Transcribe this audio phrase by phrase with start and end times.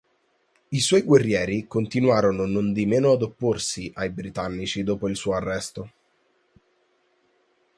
[0.71, 5.91] I suoi guerrieri continuarono nondimeno ad opporsi ai britannici dopo il suo arresto.